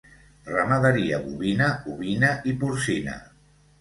[0.53, 3.19] Ramaderia bovina, ovina i porcina.